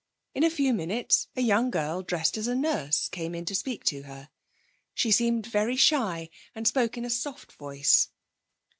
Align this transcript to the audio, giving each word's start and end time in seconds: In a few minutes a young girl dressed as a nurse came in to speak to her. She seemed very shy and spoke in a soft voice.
In 0.33 0.43
a 0.43 0.49
few 0.49 0.73
minutes 0.73 1.27
a 1.35 1.41
young 1.41 1.69
girl 1.69 2.01
dressed 2.01 2.35
as 2.35 2.47
a 2.47 2.55
nurse 2.55 3.07
came 3.07 3.35
in 3.35 3.45
to 3.45 3.53
speak 3.53 3.83
to 3.83 4.01
her. 4.01 4.31
She 4.95 5.11
seemed 5.11 5.45
very 5.45 5.75
shy 5.75 6.31
and 6.55 6.67
spoke 6.67 6.97
in 6.97 7.05
a 7.05 7.09
soft 7.11 7.51
voice. 7.51 8.09